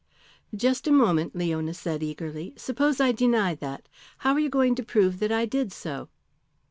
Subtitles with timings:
[0.55, 2.55] "Just a moment," Leona said eagerly.
[2.57, 3.87] "Suppose I deny that.
[4.17, 6.09] How are you going to prove that I did so?"